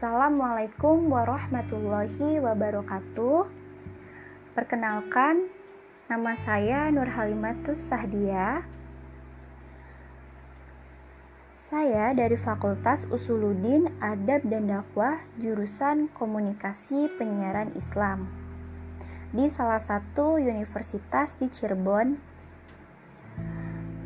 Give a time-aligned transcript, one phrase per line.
[0.00, 3.44] Assalamualaikum warahmatullahi wabarakatuh.
[4.56, 5.44] Perkenalkan,
[6.08, 8.64] nama saya Nur Halimatus Sahdia.
[11.52, 18.24] Saya dari Fakultas Usuluddin Adab dan Dakwah jurusan Komunikasi Penyiaran Islam
[19.36, 22.16] di salah satu universitas di Cirebon.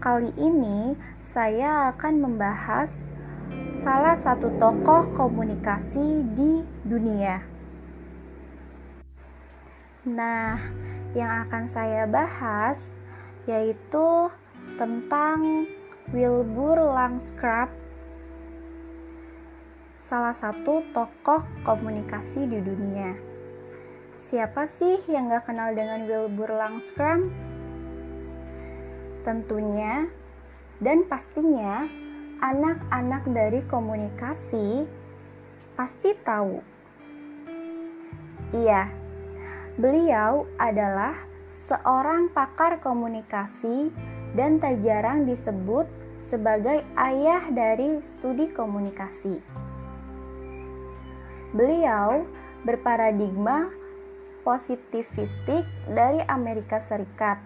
[0.03, 3.14] Kali ini saya akan membahas
[3.75, 7.43] salah satu tokoh komunikasi di dunia.
[10.05, 10.61] Nah,
[11.17, 12.93] yang akan saya bahas
[13.45, 14.29] yaitu
[14.77, 15.69] tentang
[16.13, 17.77] Wilbur Langskraft,
[20.05, 23.17] salah satu tokoh komunikasi di dunia.
[24.21, 27.29] Siapa sih yang gak kenal dengan Wilbur Langskraft?
[29.25, 30.09] Tentunya
[30.85, 31.89] dan pastinya
[32.45, 34.85] anak-anak dari komunikasi
[35.81, 36.61] pasti tahu.
[38.53, 38.93] Iya,
[39.81, 41.17] beliau adalah
[41.49, 43.89] seorang pakar komunikasi
[44.37, 45.89] dan tak jarang disebut
[46.21, 49.41] sebagai ayah dari studi komunikasi.
[51.57, 52.29] Beliau
[52.69, 53.73] berparadigma
[54.45, 57.41] positivistik dari Amerika Serikat.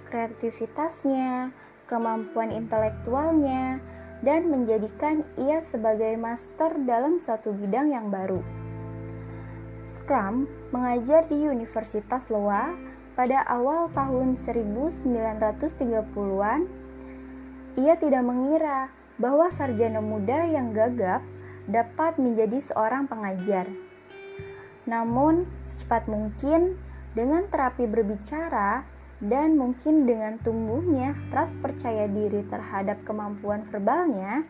[0.09, 1.51] kreativitasnya,
[1.89, 3.81] kemampuan intelektualnya,
[4.23, 8.39] dan menjadikan ia sebagai master dalam suatu bidang yang baru.
[9.83, 12.71] Scrum mengajar di Universitas Loa
[13.19, 16.61] pada awal tahun 1930-an.
[17.83, 21.19] Ia tidak mengira bahwa sarjana muda yang gagap
[21.67, 23.67] dapat menjadi seorang pengajar.
[24.87, 26.75] Namun, secepat mungkin
[27.15, 28.83] dengan terapi berbicara,
[29.23, 34.43] dan mungkin dengan tumbuhnya ras percaya diri terhadap kemampuan verbalnya,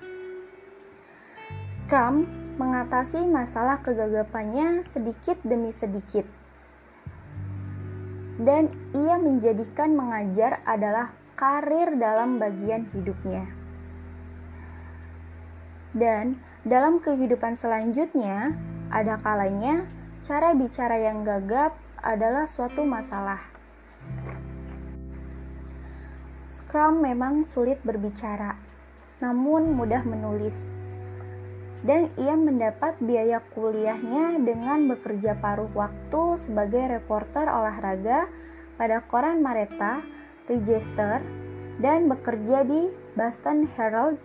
[1.69, 2.25] Scrum
[2.57, 6.25] mengatasi masalah kegagapannya sedikit demi sedikit.
[8.41, 13.45] Dan ia menjadikan mengajar adalah karir dalam bagian hidupnya.
[15.93, 18.57] Dan dalam kehidupan selanjutnya,
[18.89, 19.85] ada kalanya
[20.23, 23.53] cara bicara yang gagap adalah suatu masalah
[26.73, 28.57] Scrum memang sulit berbicara,
[29.21, 30.65] namun mudah menulis.
[31.85, 38.25] Dan ia mendapat biaya kuliahnya dengan bekerja paruh waktu sebagai reporter olahraga
[38.81, 40.01] pada koran Mareta,
[40.49, 41.21] Register,
[41.77, 42.89] dan bekerja di
[43.21, 44.17] Boston Herald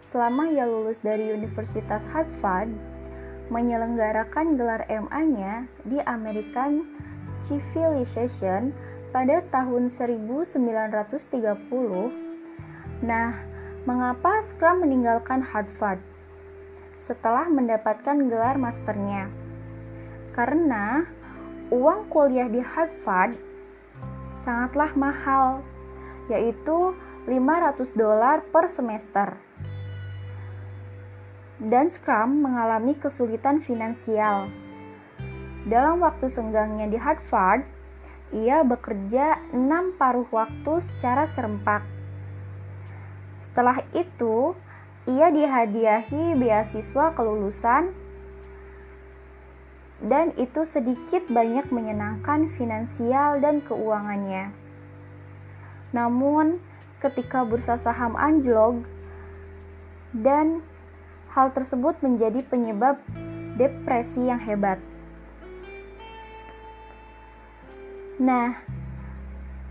[0.00, 2.72] selama ia lulus dari Universitas Harvard,
[3.50, 6.86] menyelenggarakan gelar MA-nya di American
[7.42, 8.70] Civilization
[9.10, 10.46] pada tahun 1930.
[13.02, 13.34] Nah,
[13.84, 15.98] mengapa Scrum meninggalkan Harvard
[17.02, 19.26] setelah mendapatkan gelar masternya?
[20.30, 21.02] Karena
[21.74, 23.34] uang kuliah di Harvard
[24.38, 25.66] sangatlah mahal,
[26.30, 26.94] yaitu
[27.26, 29.49] 500 dolar per semester.
[31.60, 34.48] Dan Scrum mengalami kesulitan finansial.
[35.68, 37.68] Dalam waktu senggangnya di Harvard,
[38.32, 41.84] ia bekerja enam paruh waktu secara serempak.
[43.36, 44.56] Setelah itu,
[45.04, 47.92] ia dihadiahi beasiswa kelulusan
[50.00, 54.48] dan itu sedikit banyak menyenangkan finansial dan keuangannya.
[55.92, 56.56] Namun,
[57.04, 58.80] ketika bursa saham anjlok
[60.16, 60.64] dan
[61.32, 62.98] hal tersebut menjadi penyebab
[63.56, 64.78] depresi yang hebat.
[68.20, 68.52] Nah,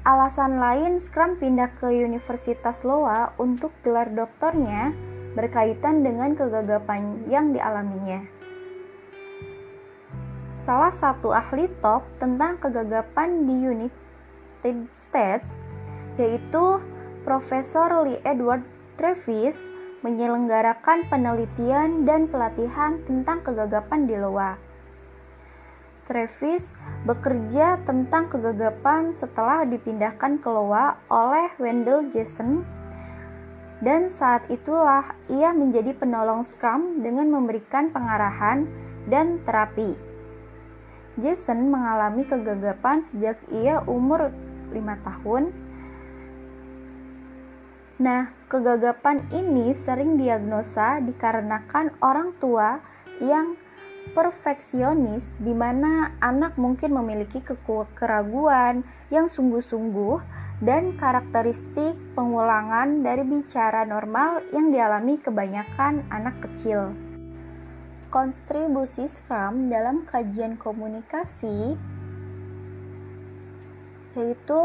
[0.10, 4.90] Alasan lain Scrum pindah ke Universitas Loa untuk gelar doktornya
[5.38, 8.26] berkaitan dengan kegagapan yang dialaminya.
[10.58, 15.62] Salah satu ahli top tentang kegagapan di United States
[16.18, 16.82] yaitu
[17.22, 18.66] Profesor Lee Edward
[18.98, 19.62] Travis
[20.02, 24.56] menyelenggarakan penelitian dan pelatihan tentang kegagapan di Loa.
[26.10, 26.66] Travis
[27.06, 32.66] bekerja tentang kegagapan setelah dipindahkan ke Loa oleh Wendell Jason
[33.80, 38.68] dan saat itulah ia menjadi penolong Scrum dengan memberikan pengarahan
[39.08, 39.96] dan terapi.
[41.20, 44.32] Jason mengalami kegagapan sejak ia umur
[44.72, 45.52] 5 tahun.
[48.00, 52.80] Nah, kegagapan ini sering diagnosa dikarenakan orang tua
[53.20, 53.60] yang
[54.16, 57.44] perfeksionis di mana anak mungkin memiliki
[58.00, 60.16] keraguan yang sungguh-sungguh
[60.64, 66.96] dan karakteristik pengulangan dari bicara normal yang dialami kebanyakan anak kecil.
[68.08, 71.76] Kontribusi Scrum dalam kajian komunikasi
[74.16, 74.62] yaitu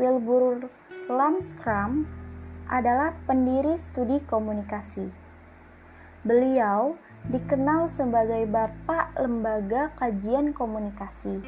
[0.00, 0.72] Wilbur
[1.06, 2.08] Lam Scrum
[2.66, 5.08] adalah pendiri studi komunikasi.
[6.26, 6.98] Beliau
[7.30, 11.42] dikenal sebagai Bapak Lembaga Kajian Komunikasi.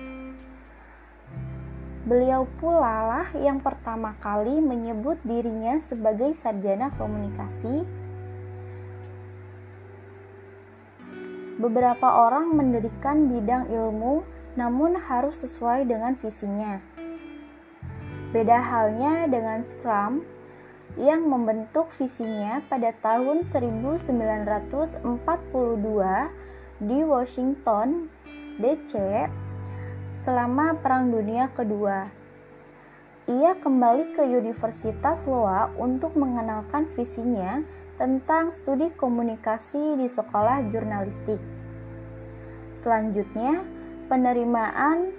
[2.08, 7.84] Beliau pula lah yang pertama kali menyebut dirinya sebagai sarjana komunikasi.
[11.58, 14.22] Beberapa orang mendirikan bidang ilmu
[14.54, 16.78] namun harus sesuai dengan visinya.
[18.30, 20.37] Beda halnya dengan Scrum
[20.96, 25.04] yang membentuk visinya pada tahun 1942
[26.78, 28.08] di Washington,
[28.56, 28.92] DC,
[30.16, 32.08] selama Perang Dunia Kedua.
[33.28, 37.60] Ia kembali ke Universitas Loa untuk mengenalkan visinya
[38.00, 41.36] tentang studi komunikasi di sekolah jurnalistik.
[42.72, 43.60] Selanjutnya,
[44.08, 45.12] penerimaan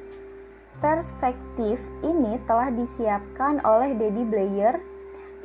[0.79, 4.79] perspektif ini telah disiapkan oleh Daddy Blair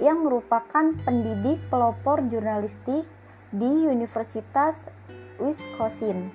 [0.02, 3.06] yang merupakan pendidik pelopor jurnalistik
[3.55, 4.91] di Universitas
[5.38, 6.31] Wisconsin.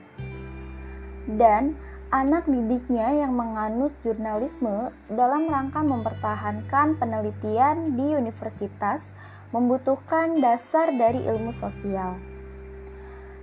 [1.28, 1.76] Dan
[2.10, 9.06] anak didiknya yang menganut jurnalisme dalam rangka mempertahankan penelitian di universitas
[9.54, 12.18] membutuhkan dasar dari ilmu sosial.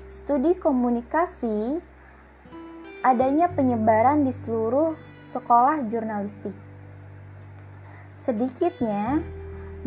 [0.07, 1.79] Studi komunikasi
[3.07, 6.55] adanya penyebaran di seluruh sekolah jurnalistik.
[8.23, 9.23] Sedikitnya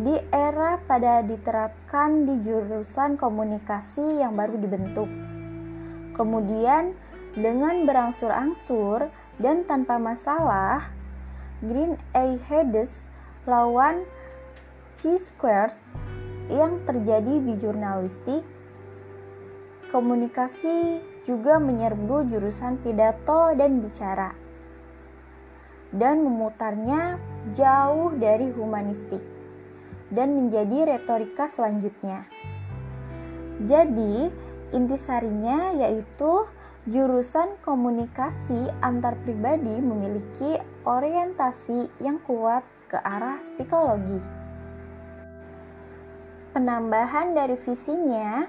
[0.00, 5.12] di era pada diterapkan di jurusan komunikasi yang baru dibentuk.
[6.16, 6.96] Kemudian,
[7.36, 10.88] dengan berangsur-angsur dan tanpa masalah,
[11.60, 12.32] Green A.
[12.48, 12.96] Hedges
[13.44, 14.00] lawan
[14.96, 15.76] C-Squares
[16.48, 18.40] yang terjadi di jurnalistik,
[19.92, 24.32] komunikasi juga menyerbu jurusan pidato dan bicara,
[25.92, 27.20] dan memutarnya
[27.52, 29.39] jauh dari humanistik
[30.10, 32.26] dan menjadi retorika selanjutnya.
[33.64, 34.30] Jadi,
[34.74, 36.46] intisarinya yaitu
[36.88, 40.56] jurusan komunikasi antar pribadi memiliki
[40.88, 44.18] orientasi yang kuat ke arah psikologi.
[46.50, 48.42] Penambahan dari visinya,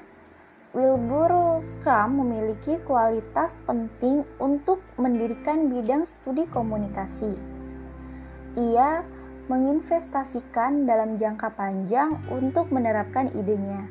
[0.71, 7.35] Wilbur Scrum memiliki kualitas penting untuk mendirikan bidang studi komunikasi.
[8.55, 9.03] Ia
[9.51, 13.84] menginvestasikan dalam jangka panjang untuk menerapkan idenya.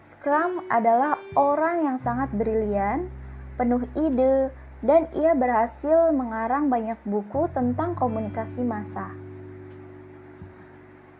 [0.00, 3.12] Scrum adalah orang yang sangat brilian,
[3.60, 4.48] penuh ide,
[4.80, 9.12] dan ia berhasil mengarang banyak buku tentang komunikasi massa.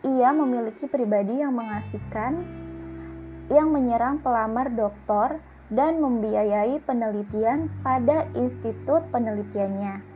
[0.05, 2.45] Ia memiliki pribadi yang mengasihkan,
[3.53, 5.37] yang menyerang pelamar doktor
[5.69, 10.14] dan membiayai penelitian pada institut penelitiannya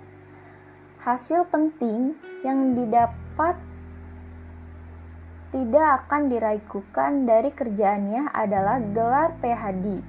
[1.09, 2.13] hasil penting
[2.45, 3.57] yang didapat
[5.49, 10.05] tidak akan diragukan dari kerjaannya adalah gelar PhD.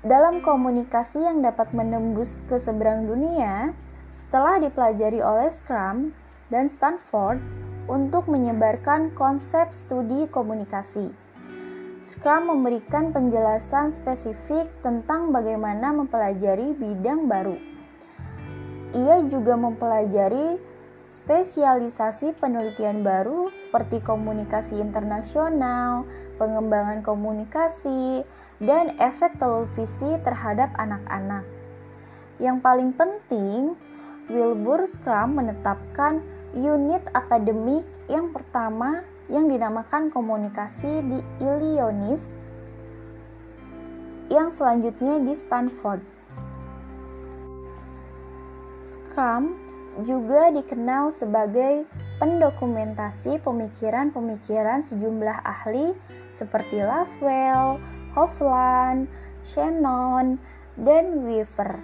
[0.00, 3.76] Dalam komunikasi yang dapat menembus ke seberang dunia,
[4.08, 6.16] setelah dipelajari oleh Scrum
[6.48, 7.44] dan Stanford
[7.84, 11.12] untuk menyebarkan konsep studi komunikasi.
[12.00, 17.73] Scrum memberikan penjelasan spesifik tentang bagaimana mempelajari bidang baru
[18.94, 20.56] ia juga mempelajari
[21.10, 26.06] spesialisasi penelitian baru seperti komunikasi internasional,
[26.38, 28.22] pengembangan komunikasi,
[28.62, 31.42] dan efek televisi terhadap anak-anak.
[32.38, 33.78] Yang paling penting,
[34.30, 36.22] Wilbur Scrum menetapkan
[36.54, 42.22] unit akademik yang pertama yang dinamakan komunikasi di Illinois
[44.32, 46.13] yang selanjutnya di Stanford.
[49.14, 49.54] Scrum
[50.02, 51.86] juga dikenal sebagai
[52.18, 55.94] pendokumentasi pemikiran-pemikiran sejumlah ahli
[56.34, 57.78] seperti Laswell,
[58.18, 59.06] Hofland,
[59.46, 60.34] Shannon,
[60.74, 61.78] dan Weaver.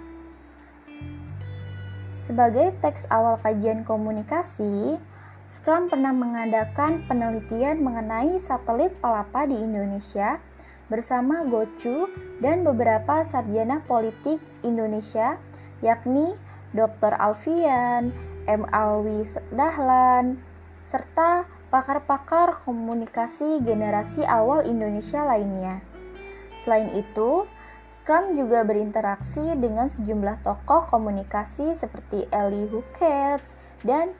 [2.19, 4.99] Sebagai teks awal kajian komunikasi,
[5.47, 10.35] Scrum pernah mengadakan penelitian mengenai satelit palapa di Indonesia
[10.91, 12.11] bersama Gocu
[12.43, 15.39] dan beberapa sarjana politik Indonesia,
[15.79, 16.35] yakni
[16.71, 17.15] Dr.
[17.19, 18.15] Alfian,
[18.47, 18.63] M.
[18.71, 20.39] Alwi Dahlan,
[20.87, 25.79] serta pakar-pakar komunikasi generasi awal Indonesia lainnya.
[26.59, 27.47] Selain itu,
[27.91, 33.51] Scrum juga berinteraksi dengan sejumlah tokoh komunikasi seperti Eli Hukets
[33.83, 34.15] dan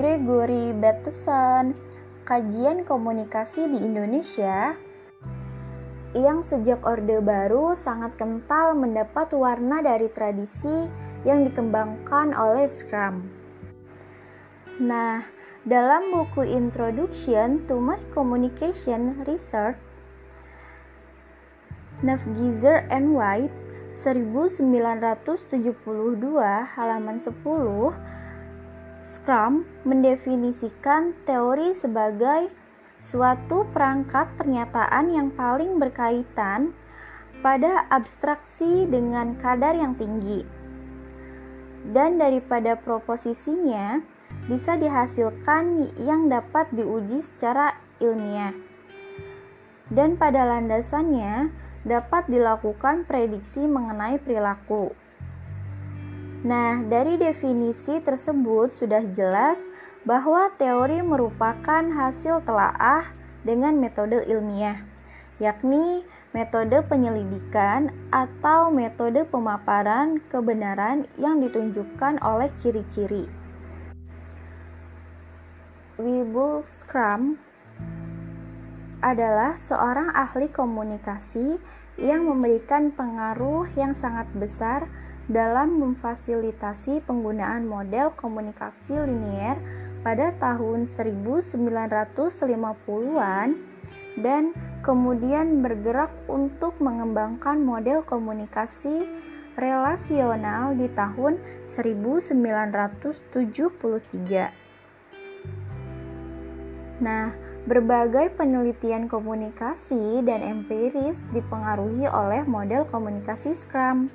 [0.00, 1.76] Gregory Bateson.
[2.24, 4.72] Kajian komunikasi di Indonesia
[6.14, 10.86] yang sejak Orde Baru sangat kental mendapat warna dari tradisi
[11.24, 13.26] yang dikembangkan oleh Scrum.
[14.80, 15.20] Nah,
[15.68, 19.76] dalam buku Introduction to Mass Communication Research,
[22.00, 23.52] Navgizer and White
[23.92, 25.76] 1972
[26.72, 27.36] halaman 10
[29.04, 32.48] Scrum mendefinisikan teori sebagai
[33.00, 36.72] suatu perangkat pernyataan yang paling berkaitan
[37.40, 40.59] pada abstraksi dengan kadar yang tinggi.
[41.84, 44.04] Dan daripada proposisinya
[44.46, 48.54] bisa dihasilkan yang dapat diuji secara ilmiah.
[49.90, 51.50] Dan pada landasannya
[51.82, 54.92] dapat dilakukan prediksi mengenai perilaku.
[56.40, 59.60] Nah, dari definisi tersebut sudah jelas
[60.08, 63.04] bahwa teori merupakan hasil telaah
[63.44, 64.80] dengan metode ilmiah,
[65.36, 73.26] yakni metode penyelidikan atau metode pemaparan kebenaran yang ditunjukkan oleh ciri-ciri.
[75.98, 77.36] Wibu Scrum
[79.02, 81.58] adalah seorang ahli komunikasi
[82.00, 84.86] yang memberikan pengaruh yang sangat besar
[85.28, 89.60] dalam memfasilitasi penggunaan model komunikasi linier
[90.00, 93.48] pada tahun 1950-an
[94.18, 99.04] dan kemudian bergerak untuk mengembangkan model komunikasi
[99.60, 101.36] relasional di tahun
[101.76, 104.48] 1973.
[107.00, 107.32] Nah,
[107.64, 114.10] berbagai penelitian komunikasi dan empiris dipengaruhi oleh model komunikasi Scrum.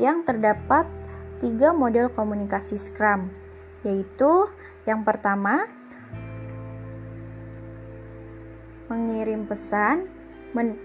[0.00, 0.86] Yang terdapat
[1.40, 3.28] tiga model komunikasi Scrum,
[3.84, 4.48] yaitu
[4.88, 5.68] yang pertama
[8.88, 10.08] mengirim pesan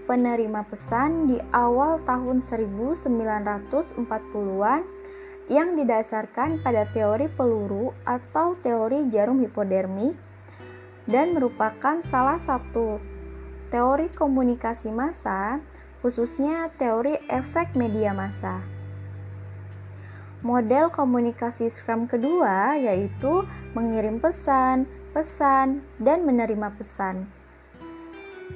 [0.04, 4.82] penerima pesan di awal tahun 1940-an
[5.48, 10.16] yang didasarkan pada teori peluru atau teori jarum hipodermik
[11.04, 12.96] dan merupakan salah satu
[13.68, 15.60] teori komunikasi massa,
[16.00, 18.64] khususnya teori efek media massa.
[20.44, 24.84] Model komunikasi Scrum kedua yaitu mengirim pesan,
[25.16, 27.24] pesan, dan menerima pesan.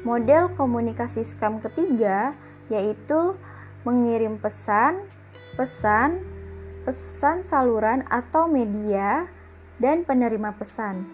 [0.06, 2.32] Model komunikasi Scrum ketiga
[2.68, 3.36] yaitu
[3.82, 5.00] mengirim pesan,
[5.56, 6.20] pesan,
[6.84, 9.24] pesan saluran atau media,
[9.78, 11.06] dan penerima pesan.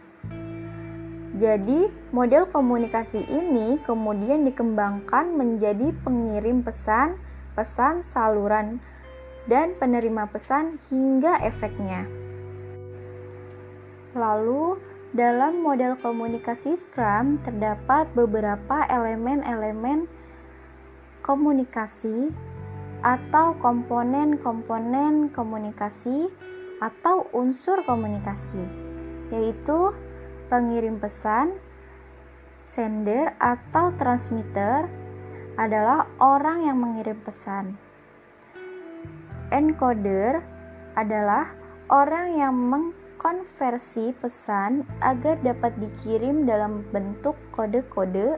[1.34, 7.18] Jadi, model komunikasi ini kemudian dikembangkan menjadi pengirim pesan,
[7.58, 8.78] pesan saluran,
[9.50, 12.06] dan penerima pesan hingga efeknya.
[14.14, 14.78] Lalu,
[15.14, 20.10] dalam model komunikasi Scrum terdapat beberapa elemen-elemen
[21.22, 22.34] komunikasi
[23.06, 26.26] atau komponen-komponen komunikasi
[26.82, 28.58] atau unsur komunikasi,
[29.30, 29.94] yaitu
[30.50, 31.54] pengirim pesan,
[32.66, 34.90] sender atau transmitter
[35.54, 37.78] adalah orang yang mengirim pesan.
[39.54, 40.42] Encoder
[40.98, 41.54] adalah
[41.86, 42.50] orang yang
[43.24, 48.36] mengkonversi pesan agar dapat dikirim dalam bentuk kode-kode.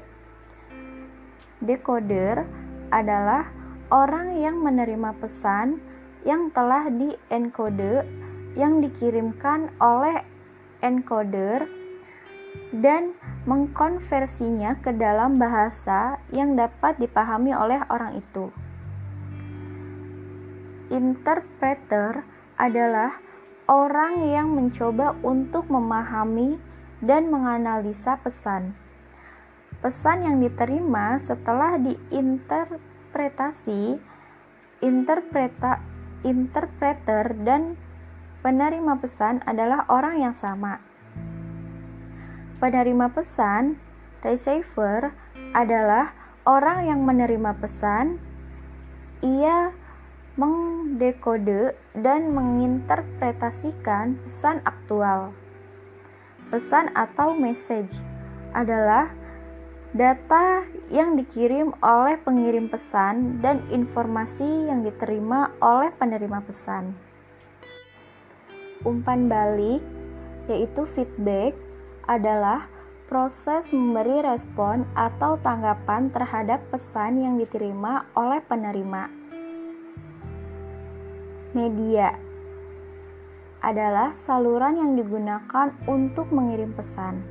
[1.58, 2.46] Decoder
[2.94, 3.50] adalah
[3.90, 5.82] orang yang menerima pesan
[6.22, 8.06] yang telah di-encode
[8.54, 10.22] yang dikirimkan oleh
[10.78, 11.66] encoder
[12.70, 13.10] dan
[13.42, 18.54] mengkonversinya ke dalam bahasa yang dapat dipahami oleh orang itu.
[20.86, 22.22] interpreter
[22.54, 23.26] adalah
[23.66, 26.54] orang yang mencoba untuk memahami
[27.02, 28.74] dan menganalisa pesan.
[29.82, 34.00] Pesan yang diterima setelah diinterpretasi,
[34.80, 35.80] interpreta,
[36.24, 37.76] interpreter dan
[38.40, 40.80] penerima pesan adalah orang yang sama.
[42.56, 43.76] Penerima pesan,
[44.24, 45.12] receiver,
[45.52, 46.16] adalah
[46.48, 48.16] orang yang menerima pesan.
[49.20, 49.76] Ia
[50.36, 55.32] mengdekode dan menginterpretasikan pesan aktual.
[56.52, 57.96] Pesan atau message
[58.52, 59.08] adalah
[59.96, 60.60] data
[60.92, 66.92] yang dikirim oleh pengirim pesan dan informasi yang diterima oleh penerima pesan.
[68.84, 69.80] Umpan balik,
[70.52, 71.56] yaitu feedback,
[72.04, 72.68] adalah
[73.08, 79.25] proses memberi respon atau tanggapan terhadap pesan yang diterima oleh penerima
[81.56, 82.12] Media
[83.64, 87.24] adalah saluran yang digunakan untuk mengirim pesan.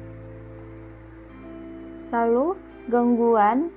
[2.09, 2.57] Lalu,
[2.89, 3.69] gangguan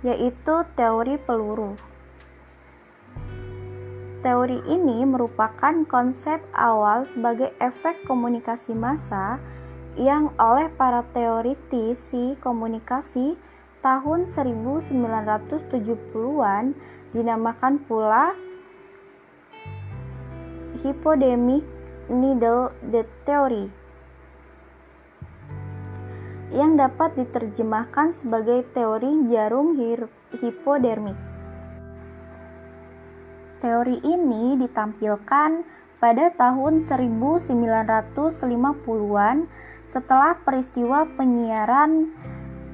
[0.00, 1.76] yaitu teori peluru.
[4.20, 9.40] Teori ini merupakan konsep awal sebagai efek komunikasi massa
[9.96, 13.40] yang oleh para teoritisi komunikasi
[13.80, 16.76] tahun 1970-an
[17.16, 18.36] dinamakan pula
[20.84, 21.64] hypodemic
[22.12, 22.76] needle
[23.24, 23.72] theory
[26.50, 29.78] yang dapat diterjemahkan sebagai teori jarum
[30.34, 31.14] hipodermik.
[33.60, 35.62] Teori ini ditampilkan
[36.00, 39.44] pada tahun 1950-an
[39.84, 42.08] setelah peristiwa penyiaran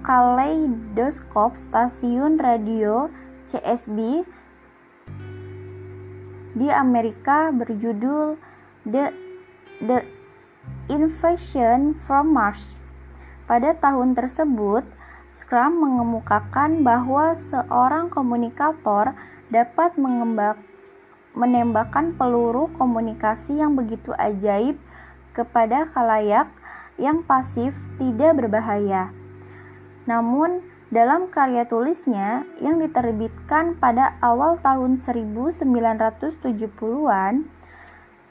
[0.07, 3.11] kaleidoskop stasiun radio
[3.51, 4.23] CSB
[6.57, 8.39] di Amerika berjudul
[8.87, 9.11] The
[9.83, 10.07] The
[10.89, 12.86] Invasion from Mars.
[13.47, 14.83] Pada tahun tersebut,
[15.31, 19.15] Scrum mengemukakan bahwa seorang komunikator
[19.55, 20.59] dapat mengembak,
[21.31, 24.75] menembakkan peluru komunikasi yang begitu ajaib
[25.31, 26.51] kepada khalayak
[26.99, 27.71] yang pasif
[28.03, 29.15] tidak berbahaya.
[30.11, 30.59] Namun,
[30.91, 37.47] dalam karya tulisnya yang diterbitkan pada awal tahun 1970-an,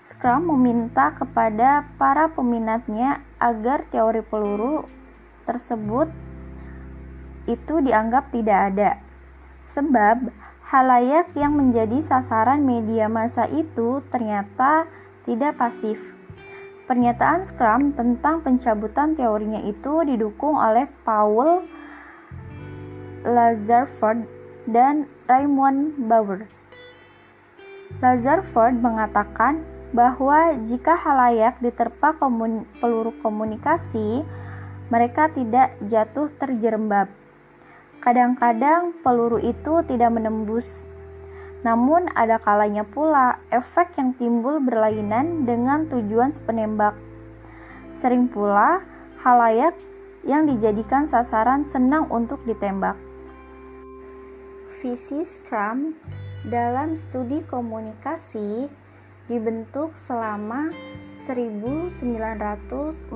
[0.04, 4.92] Scrum meminta kepada para peminatnya agar teori peluru
[5.46, 6.10] tersebut
[7.46, 8.92] itu dianggap tidak ada.
[9.70, 10.34] Sebab
[10.70, 14.90] halayak yang menjadi sasaran media massa itu ternyata
[15.26, 16.02] tidak pasif.
[16.86, 21.66] Pernyataan Scrum tentang pencabutan teorinya itu didukung oleh Paul
[23.26, 24.30] Lazarford
[24.70, 26.46] dan Raymond Bauer.
[27.98, 29.66] Lazarford mengatakan
[29.98, 34.22] bahwa jika halayak diterpa komun peluru komunikasi,
[34.94, 37.10] mereka tidak jatuh terjerembab.
[38.06, 40.86] Kadang-kadang peluru itu tidak menembus.
[41.66, 46.94] Namun ada kalanya pula efek yang timbul berlainan dengan tujuan penembak.
[47.98, 48.86] Sering pula
[49.26, 49.74] halayak
[50.22, 52.94] yang dijadikan sasaran senang untuk ditembak.
[54.86, 55.98] Visi Scrum
[56.46, 58.70] dalam studi komunikasi
[59.26, 60.70] dibentuk selama
[61.26, 63.10] 1942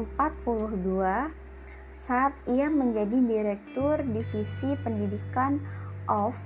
[1.99, 5.59] saat ia menjadi direktur divisi pendidikan
[6.07, 6.39] OFF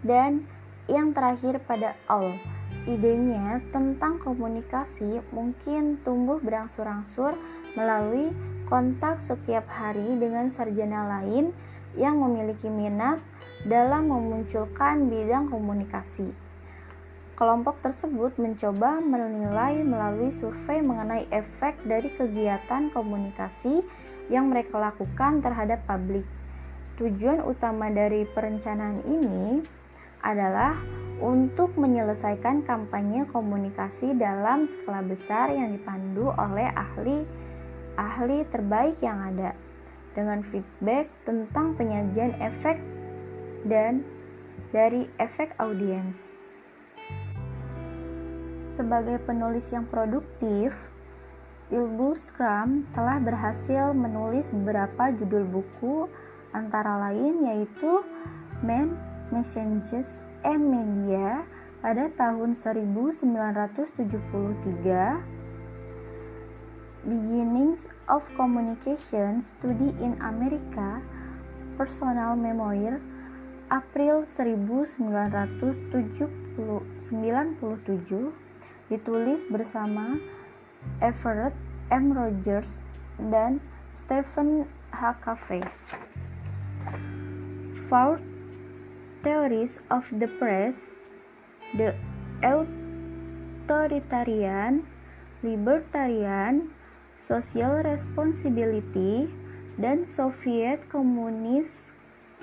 [0.00, 0.48] dan
[0.88, 2.40] yang terakhir pada ALL.
[2.84, 7.36] Idenya tentang komunikasi mungkin tumbuh berangsur-angsur
[7.76, 8.32] melalui
[8.68, 11.52] kontak setiap hari dengan sarjana lain
[11.96, 13.20] yang memiliki minat
[13.64, 16.32] dalam memunculkan bidang komunikasi.
[17.34, 23.82] Kelompok tersebut mencoba menilai melalui survei mengenai efek dari kegiatan komunikasi
[24.32, 26.24] yang mereka lakukan terhadap publik.
[26.96, 29.60] Tujuan utama dari perencanaan ini
[30.22, 30.78] adalah
[31.18, 39.52] untuk menyelesaikan kampanye komunikasi dalam skala besar yang dipandu oleh ahli-ahli terbaik yang ada
[40.14, 42.78] dengan feedback tentang penyajian efek
[43.66, 44.06] dan
[44.70, 46.38] dari efek audiens.
[48.62, 50.74] Sebagai penulis yang produktif,
[51.74, 56.06] Ilbu Scrum telah berhasil menulis beberapa judul buku
[56.54, 57.98] antara lain yaitu
[58.62, 58.94] Man,
[59.34, 60.14] Messages,
[60.46, 61.42] and Media
[61.82, 63.90] pada tahun 1973,
[67.10, 71.02] Beginnings of Communication Study in America,
[71.74, 73.02] Personal Memoir,
[73.74, 74.94] April 1997,
[78.86, 80.22] ditulis bersama
[81.00, 82.12] Everett M.
[82.12, 82.78] Rogers
[83.18, 83.60] dan
[83.92, 85.16] Stephen H.
[85.20, 85.62] Covey.
[87.88, 88.20] Four
[89.20, 90.80] theories of the press,
[91.76, 91.94] the
[92.40, 94.86] authoritarian,
[95.44, 96.70] libertarian,
[97.20, 99.28] social responsibility,
[99.80, 101.84] dan Soviet Communist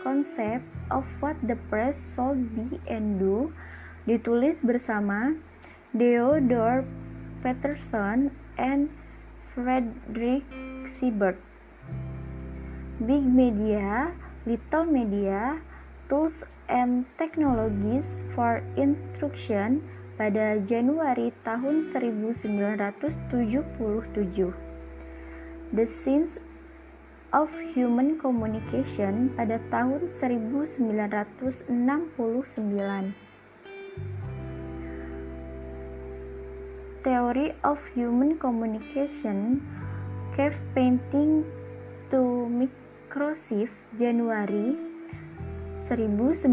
[0.01, 3.53] concept of what the press should be and do
[4.09, 5.37] ditulis bersama
[5.93, 6.83] Theodore
[7.45, 8.89] Peterson and
[9.51, 10.47] Frederick
[10.87, 11.35] Siebert.
[13.03, 14.15] Big Media,
[14.47, 15.59] Little Media,
[16.07, 19.83] Tools and Technologies for Instruction
[20.15, 23.27] pada Januari tahun 1977.
[25.75, 26.39] The Science
[27.35, 30.07] of Human Communication pada tahun
[31.67, 33.30] 1969.
[37.01, 39.57] Theory of Human Communication
[40.37, 41.41] Cave Painting
[42.13, 44.77] to Microsoft Januari
[45.89, 46.45] 1988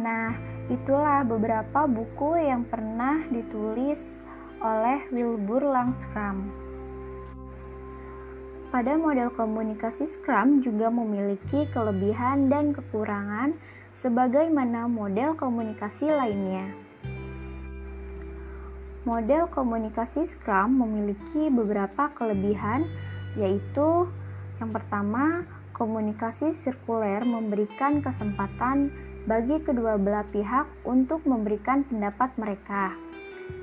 [0.00, 0.32] Nah,
[0.72, 4.16] itulah beberapa buku yang pernah ditulis
[4.64, 6.48] oleh Wilbur Langstrom.
[8.72, 13.52] Pada model komunikasi Scrum juga memiliki kelebihan dan kekurangan
[13.92, 16.72] sebagaimana model komunikasi lainnya.
[19.02, 22.86] Model komunikasi Scrum memiliki beberapa kelebihan,
[23.34, 24.06] yaitu
[24.62, 25.42] yang pertama,
[25.74, 28.94] komunikasi sirkuler memberikan kesempatan
[29.26, 32.94] bagi kedua belah pihak untuk memberikan pendapat mereka.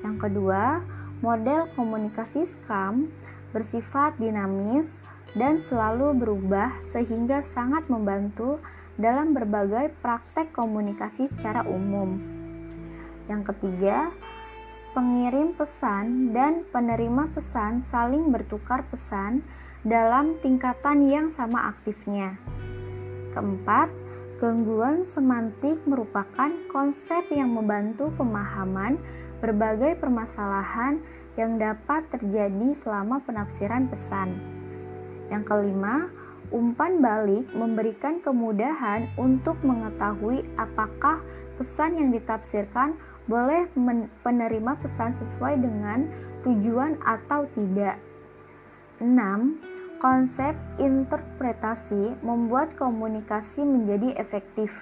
[0.04, 0.84] Yang kedua,
[1.24, 3.08] model komunikasi Scrum
[3.56, 5.00] bersifat dinamis
[5.32, 8.60] dan selalu berubah sehingga sangat membantu
[9.00, 12.20] dalam berbagai praktek komunikasi secara umum.
[13.26, 14.12] Yang ketiga,
[14.92, 19.40] pengirim pesan dan penerima pesan saling bertukar pesan
[19.80, 22.36] dalam tingkatan yang sama aktifnya.
[23.32, 23.88] Keempat,
[24.42, 29.00] gangguan semantik merupakan konsep yang membantu pemahaman
[29.40, 31.00] berbagai permasalahan
[31.38, 34.36] yang dapat terjadi selama penafsiran pesan.
[35.30, 36.10] Yang kelima,
[36.50, 41.22] umpan balik memberikan kemudahan untuk mengetahui apakah
[41.58, 42.98] pesan yang ditafsirkan
[43.30, 43.70] boleh
[44.26, 46.10] penerima pesan sesuai dengan
[46.42, 47.96] tujuan atau tidak.
[48.98, 49.06] 6.
[50.00, 54.72] Konsep interpretasi membuat komunikasi menjadi efektif.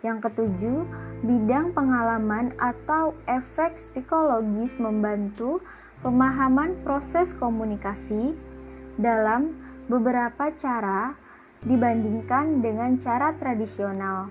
[0.00, 0.84] Yang ketujuh,
[1.22, 5.62] bidang pengalaman atau efek psikologis membantu
[6.00, 8.32] pemahaman proses komunikasi
[8.96, 9.52] dalam
[9.90, 11.18] beberapa cara
[11.66, 14.30] dibandingkan dengan cara tradisional.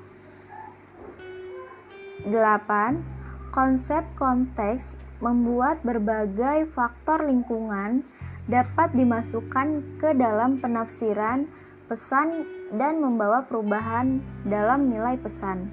[2.23, 3.51] 8.
[3.51, 8.07] Konsep konteks membuat berbagai faktor lingkungan
[8.47, 11.43] dapat dimasukkan ke dalam penafsiran
[11.91, 15.67] pesan dan membawa perubahan dalam nilai pesan.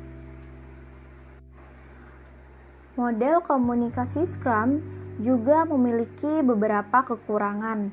[2.97, 4.81] Model komunikasi Scrum
[5.21, 7.93] juga memiliki beberapa kekurangan,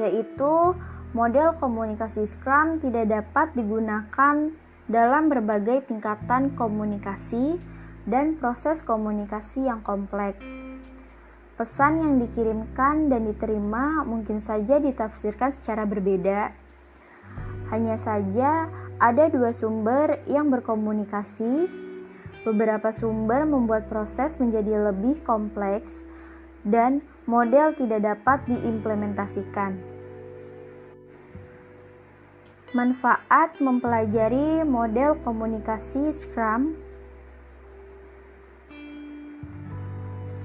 [0.00, 0.74] yaitu
[1.10, 4.54] Model komunikasi Scrum tidak dapat digunakan
[4.86, 7.58] dalam berbagai tingkatan komunikasi
[8.06, 10.46] dan proses komunikasi yang kompleks.
[11.58, 16.54] Pesan yang dikirimkan dan diterima mungkin saja ditafsirkan secara berbeda.
[17.74, 18.70] Hanya saja
[19.02, 21.66] ada dua sumber yang berkomunikasi.
[22.46, 26.06] Beberapa sumber membuat proses menjadi lebih kompleks
[26.62, 29.89] dan model tidak dapat diimplementasikan.
[32.70, 36.78] Manfaat mempelajari model komunikasi Scrum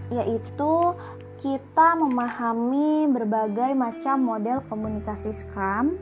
[0.10, 0.74] yaitu
[1.38, 6.02] kita memahami berbagai macam model komunikasi Scrum.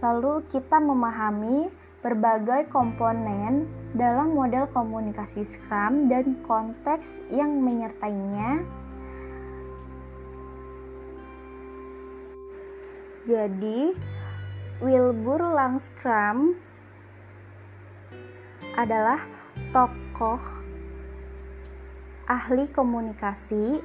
[0.00, 1.68] Lalu kita memahami
[2.00, 8.64] berbagai komponen dalam model komunikasi Scrum dan konteks yang menyertainya.
[13.24, 13.96] Jadi,
[14.82, 16.58] Wilbur Langstrom
[18.74, 19.22] adalah
[19.70, 20.42] tokoh
[22.26, 23.78] ahli komunikasi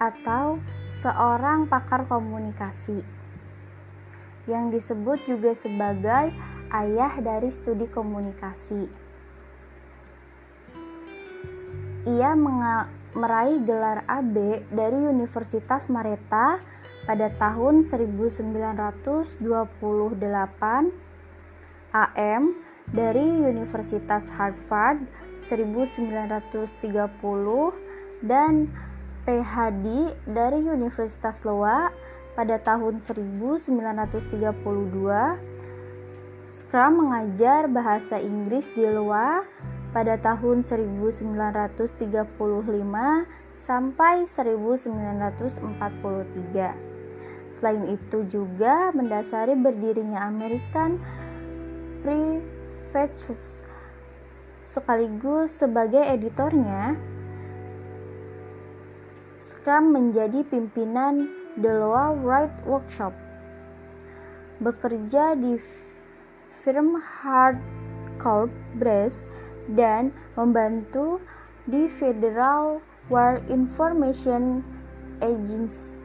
[0.00, 0.56] atau
[1.04, 3.04] seorang pakar komunikasi
[4.48, 6.32] yang disebut juga sebagai
[6.72, 8.88] ayah dari studi komunikasi.
[12.08, 12.32] Ia
[13.12, 16.56] meraih gelar AB dari Universitas Mareta
[17.06, 19.38] pada tahun 1928,
[21.94, 22.42] AM
[22.90, 25.06] dari Universitas Harvard
[25.46, 26.66] 1930
[28.26, 28.66] dan
[29.22, 29.86] PhD
[30.26, 31.94] dari Universitas Loa
[32.34, 35.54] pada tahun 1932
[36.56, 39.42] Scrum mengajar bahasa Inggris di Loa
[39.92, 42.26] pada tahun 1935
[43.56, 46.85] sampai 1943.
[47.56, 51.00] Selain itu juga mendasari berdirinya American
[52.04, 53.16] Private
[54.68, 57.00] sekaligus sebagai editornya
[59.40, 63.16] Scrum menjadi pimpinan The Loa Write Workshop.
[64.60, 65.56] Bekerja di
[66.60, 69.16] firm Hardcourt Brace
[69.72, 71.24] dan membantu
[71.64, 74.60] di Federal War Information
[75.24, 75.95] Agency.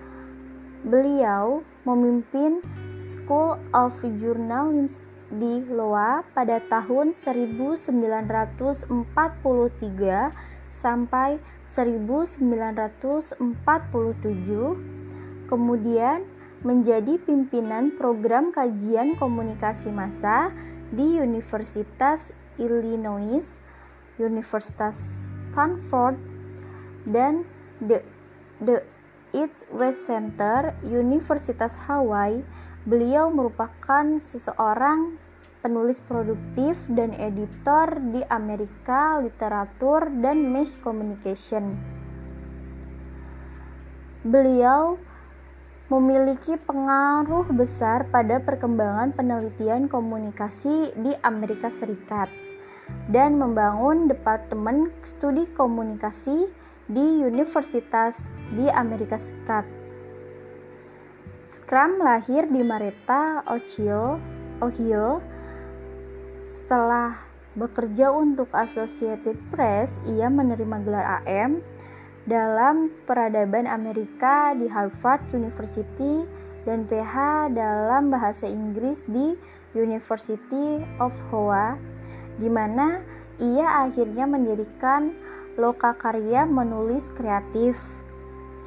[0.82, 2.58] Beliau memimpin
[3.02, 8.90] School of Journalism di Loa pada tahun 1943
[10.74, 11.38] sampai
[11.70, 13.40] 1947.
[15.48, 16.20] Kemudian
[16.62, 20.52] menjadi pimpinan program kajian komunikasi massa
[20.92, 23.48] di Universitas Illinois,
[24.20, 26.20] Universitas Stanford,
[27.08, 27.48] dan
[27.82, 28.04] The,
[28.62, 29.01] The
[29.32, 32.44] East West Center, Universitas Hawaii.
[32.84, 35.16] Beliau merupakan seseorang
[35.62, 41.78] penulis produktif dan editor di Amerika Literatur dan Mass Communication.
[44.26, 44.98] Beliau
[45.92, 52.32] memiliki pengaruh besar pada perkembangan penelitian komunikasi di Amerika Serikat
[53.12, 56.61] dan membangun Departemen Studi Komunikasi
[56.92, 59.64] di Universitas di Amerika Serikat.
[61.56, 64.20] Scrum lahir di Marietta, Ohio,
[64.60, 65.24] Ohio.
[66.52, 67.16] Setelah
[67.56, 71.64] bekerja untuk Associated Press, ia menerima gelar AM
[72.28, 76.28] dalam peradaban Amerika di Harvard University
[76.68, 79.34] dan PH dalam bahasa Inggris di
[79.72, 81.80] University of Hawaii,
[82.36, 83.00] di mana
[83.40, 85.16] ia akhirnya mendirikan
[85.60, 87.80] loka karya menulis kreatif.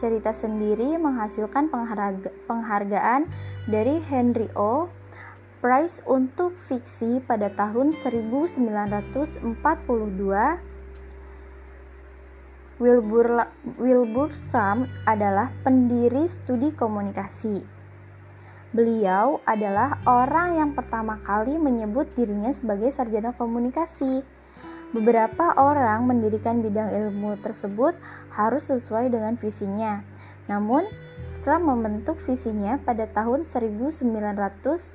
[0.01, 3.31] Cerita sendiri menghasilkan pengharga penghargaan
[3.71, 4.91] dari Henry O.
[5.65, 9.49] Prize untuk fiksi pada tahun 1942
[12.75, 17.63] Wilbur, Wilbur Scrum adalah pendiri studi komunikasi.
[18.75, 24.27] Beliau adalah orang yang pertama kali menyebut dirinya sebagai sarjana komunikasi.
[24.95, 27.99] Beberapa orang mendirikan bidang ilmu tersebut
[28.31, 30.07] harus sesuai dengan visinya.
[30.47, 30.87] Namun,
[31.27, 34.87] Scrum membentuk visinya pada tahun 1942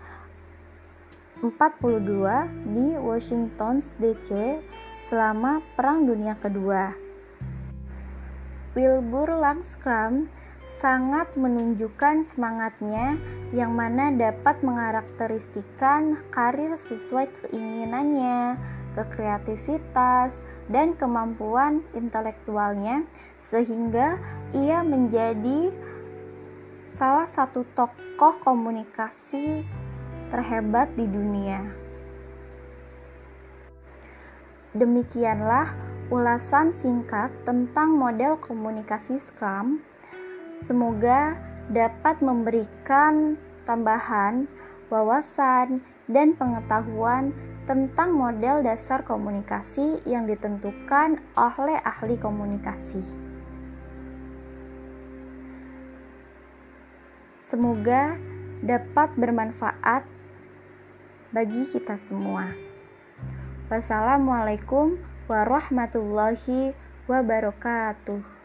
[2.63, 4.29] di Washington DC
[5.03, 6.95] selama Perang Dunia Kedua.
[8.79, 10.31] Wilbur Langstrom
[10.79, 13.19] sangat menunjukkan semangatnya
[13.51, 18.55] yang mana dapat mengarakteristikan karir sesuai keinginannya,
[18.99, 23.03] kekreativitas, dan kemampuan intelektualnya
[23.41, 24.21] sehingga
[24.53, 25.73] ia menjadi
[26.91, 29.65] salah satu tokoh komunikasi
[30.29, 31.65] terhebat di dunia.
[34.77, 35.73] Demikianlah
[36.13, 39.81] ulasan singkat tentang model komunikasi Scrum.
[40.61, 41.33] Semoga
[41.73, 43.33] dapat memberikan
[43.65, 44.45] tambahan
[44.93, 47.33] wawasan dan pengetahuan
[47.69, 53.05] tentang model dasar komunikasi yang ditentukan oleh ahli komunikasi.
[57.45, 58.17] Semoga
[58.65, 60.01] dapat bermanfaat
[61.29, 62.49] bagi kita semua.
[63.69, 64.97] Wassalamualaikum
[65.29, 66.73] warahmatullahi
[67.05, 68.38] wabarakatuh.